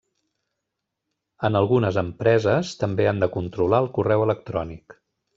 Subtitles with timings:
[1.49, 4.97] En algunes empreses també han de controlar el correu electrònic.